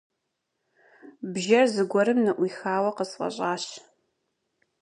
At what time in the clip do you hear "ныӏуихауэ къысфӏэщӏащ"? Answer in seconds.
2.25-3.65